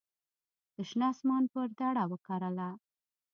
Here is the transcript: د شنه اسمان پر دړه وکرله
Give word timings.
د 0.75 0.77
شنه 0.89 1.07
اسمان 1.13 1.43
پر 1.53 1.67
دړه 1.79 2.03
وکرله 2.11 2.69